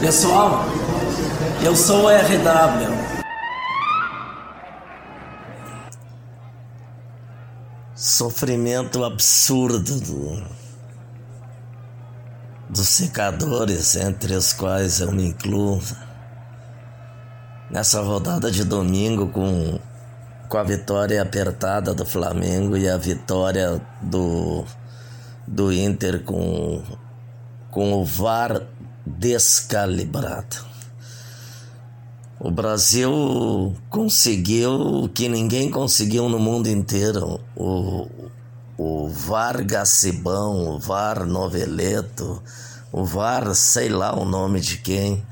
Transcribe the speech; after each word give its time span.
Pessoal, 0.00 0.64
eu 1.62 1.76
sou 1.76 2.04
o 2.04 2.08
RW. 2.08 2.88
Sofrimento 7.94 9.04
absurdo 9.04 10.00
do, 10.00 10.42
dos 12.70 12.88
secadores, 12.88 13.94
entre 13.96 14.32
os 14.36 14.54
quais 14.54 15.00
eu 15.00 15.12
me 15.12 15.26
incluo. 15.26 15.82
Nessa 17.70 18.00
rodada 18.02 18.50
de 18.50 18.64
domingo, 18.64 19.28
com, 19.28 19.78
com 20.48 20.58
a 20.58 20.62
vitória 20.64 21.22
apertada 21.22 21.94
do 21.94 22.04
Flamengo 22.04 22.76
e 22.76 22.88
a 22.88 22.96
vitória 22.96 23.80
do, 24.02 24.64
do 25.46 25.72
Inter 25.72 26.24
com, 26.24 26.82
com 27.70 27.92
o 27.92 28.04
VAR 28.04 28.62
descalibrado. 29.06 30.56
O 32.40 32.50
Brasil 32.50 33.76
conseguiu 33.88 34.72
o 35.04 35.08
que 35.08 35.28
ninguém 35.28 35.70
conseguiu 35.70 36.28
no 36.28 36.38
mundo 36.38 36.68
inteiro. 36.68 37.38
O, 37.54 38.08
o 38.78 39.08
VAR 39.08 39.62
Gacibão, 39.64 40.74
o 40.74 40.78
VAR 40.80 41.26
Noveleto, 41.26 42.42
o 42.90 43.04
VAR 43.04 43.54
sei 43.54 43.90
lá 43.90 44.18
o 44.18 44.24
nome 44.24 44.58
de 44.58 44.78
quem, 44.78 45.22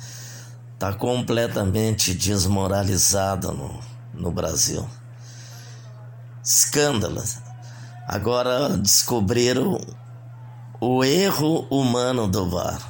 está 0.78 0.92
completamente 0.92 2.14
desmoralizado 2.14 3.50
no, 3.50 3.80
no 4.14 4.30
Brasil. 4.30 4.88
Escândalo. 6.40 7.20
Agora 8.06 8.68
descobriram 8.78 9.80
o 10.80 11.02
erro 11.02 11.66
humano 11.68 12.28
do 12.28 12.48
VAR. 12.48 12.80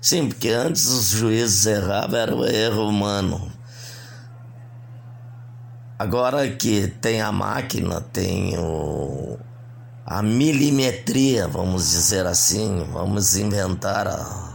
Sim, 0.00 0.26
porque 0.26 0.48
antes 0.48 0.86
os 0.86 1.10
juízes 1.10 1.66
erravam, 1.66 2.18
era 2.18 2.34
o 2.34 2.44
erro 2.44 2.88
humano. 2.88 3.52
Agora 5.96 6.50
que 6.50 6.88
tem 6.88 7.22
a 7.22 7.30
máquina, 7.30 8.00
tem 8.00 8.58
o, 8.58 9.38
a 10.04 10.20
milimetria, 10.20 11.46
vamos 11.46 11.90
dizer 11.90 12.26
assim, 12.26 12.84
vamos 12.92 13.36
inventar 13.36 14.08
a 14.08 14.47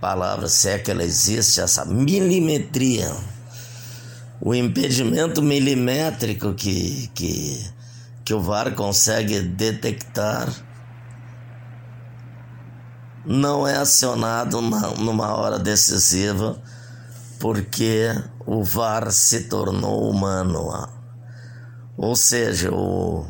palavra, 0.00 0.48
se 0.48 0.68
é 0.68 0.78
que 0.78 0.90
ela 0.90 1.02
existe, 1.04 1.60
essa 1.60 1.84
milimetria. 1.84 3.14
O 4.40 4.54
impedimento 4.54 5.42
milimétrico 5.42 6.54
que, 6.54 7.10
que, 7.14 7.70
que 8.24 8.32
o 8.32 8.40
VAR 8.40 8.74
consegue 8.74 9.40
detectar 9.40 10.48
não 13.24 13.68
é 13.68 13.76
acionado 13.76 14.60
numa 14.62 15.36
hora 15.36 15.58
decisiva 15.58 16.60
porque 17.38 18.08
o 18.46 18.64
VAR 18.64 19.10
se 19.12 19.44
tornou 19.44 20.10
humano. 20.10 20.88
Ou 21.96 22.16
seja, 22.16 22.72
o, 22.72 23.26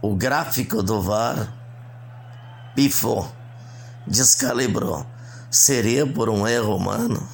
o 0.00 0.14
gráfico 0.14 0.82
do 0.82 1.02
VAR 1.02 1.52
pifou, 2.74 3.30
descalibrou. 4.06 5.06
Seria 5.58 6.06
por 6.06 6.28
um 6.28 6.46
erro 6.46 6.76
humano? 6.76 7.26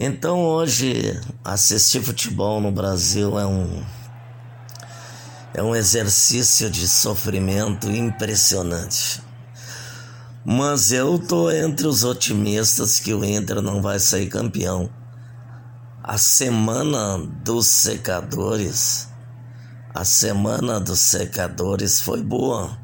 Então 0.00 0.42
hoje 0.42 1.20
assistir 1.44 2.02
futebol 2.02 2.62
no 2.62 2.72
Brasil 2.72 3.38
é 3.38 3.44
um 3.46 3.84
é 5.52 5.62
um 5.62 5.76
exercício 5.76 6.70
de 6.70 6.88
sofrimento 6.88 7.90
impressionante. 7.90 9.22
Mas 10.46 10.92
eu 10.92 11.18
tô 11.18 11.50
entre 11.50 11.86
os 11.86 12.04
otimistas 12.04 12.98
que 12.98 13.12
o 13.12 13.22
Inter 13.22 13.60
não 13.60 13.82
vai 13.82 13.98
sair 13.98 14.28
campeão. 14.28 14.88
A 16.02 16.16
semana 16.16 17.18
dos 17.44 17.66
secadores, 17.66 19.08
a 19.94 20.06
semana 20.06 20.80
dos 20.80 21.00
secadores 21.00 22.00
foi 22.00 22.22
boa, 22.22 22.78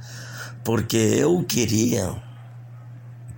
porque 0.62 0.98
eu 0.98 1.42
queria 1.42 2.31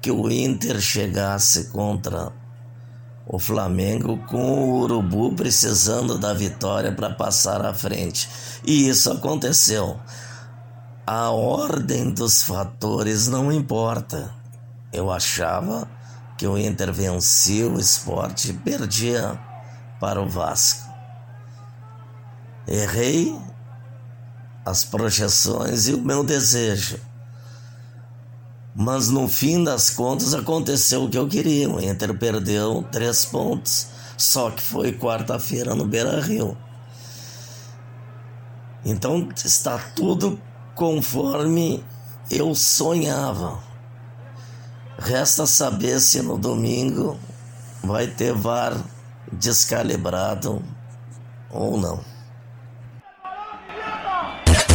que 0.05 0.11
o 0.11 0.31
Inter 0.31 0.83
chegasse 0.83 1.71
contra 1.71 2.31
o 3.27 3.39
Flamengo 3.39 4.19
com 4.27 4.53
o 4.53 4.81
Urubu 4.81 5.35
precisando 5.35 6.19
da 6.19 6.35
vitória 6.35 6.93
para 6.93 7.09
passar 7.09 7.65
à 7.65 7.73
frente. 7.73 8.29
E 8.67 8.87
isso 8.87 9.11
aconteceu. 9.11 9.99
A 11.07 11.31
ordem 11.31 12.11
dos 12.11 12.43
fatores 12.43 13.29
não 13.29 13.51
importa. 13.51 14.31
Eu 14.93 15.11
achava 15.11 15.89
que 16.37 16.47
o 16.47 16.59
Inter 16.59 16.93
vencia 16.93 17.67
o 17.67 17.81
esporte 17.81 18.51
e 18.51 18.53
perdia 18.53 19.41
para 19.99 20.21
o 20.21 20.29
Vasco. 20.29 20.87
Errei 22.69 23.35
as 24.67 24.85
projeções 24.85 25.89
e 25.89 25.95
o 25.95 26.03
meu 26.03 26.23
desejo. 26.23 27.14
Mas 28.75 29.09
no 29.09 29.29
fim 29.29 29.63
das 29.63 29.91
contas 29.91 30.35
aconteceu 30.35 31.05
o 31.05 31.09
que 31.09 31.17
eu 31.17 31.29
queria. 31.29 31.71
O 31.71 31.81
Inter 31.81 32.13
perdeu 32.19 32.85
três 32.91 33.25
pontos. 33.25 33.87
Só 34.17 34.51
que 34.51 34.63
foi 34.63 34.93
quarta-feira 34.93 35.75
no 35.75 35.87
Beira 35.87 36.21
Rio. 36.21 36.57
Então 38.85 39.29
está 39.45 39.79
tudo 39.79 40.41
conforme 40.75 41.85
eu 42.31 42.55
sonhava. 42.55 43.63
Resta 44.99 45.47
saber 45.47 46.01
se 46.01 46.21
no 46.23 46.37
domingo 46.37 47.19
vai 47.83 48.07
ter 48.07 48.33
VAR 48.33 48.77
descalibrado 49.33 50.63
ou 51.51 51.79
não. 51.79 52.14